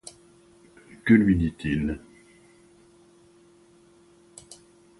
[1.05, 1.99] Que lui dit-il